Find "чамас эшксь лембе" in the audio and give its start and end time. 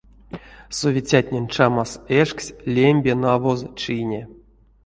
1.53-3.13